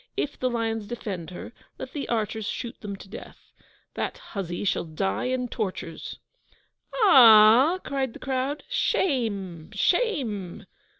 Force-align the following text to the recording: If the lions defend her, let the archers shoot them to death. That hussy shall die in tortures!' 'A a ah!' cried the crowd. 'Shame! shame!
If 0.17 0.39
the 0.39 0.49
lions 0.49 0.87
defend 0.87 1.29
her, 1.29 1.53
let 1.77 1.91
the 1.93 2.09
archers 2.09 2.47
shoot 2.47 2.81
them 2.81 2.95
to 2.95 3.07
death. 3.07 3.51
That 3.93 4.17
hussy 4.17 4.63
shall 4.63 4.83
die 4.83 5.25
in 5.25 5.47
tortures!' 5.47 6.17
'A 6.91 6.97
a 6.97 6.99
ah!' 7.03 7.79
cried 7.83 8.13
the 8.13 8.17
crowd. 8.17 8.63
'Shame! 8.67 9.69
shame! 9.73 10.65